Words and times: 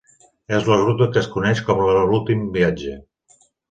És 0.59 0.65
la 0.71 0.77
ruta 0.79 1.09
que 1.13 1.23
es 1.23 1.29
coneix 1.37 1.63
com 1.69 1.85
la 1.85 1.95
de 2.01 2.09
l'últim 2.11 2.53
viatge. 2.61 3.01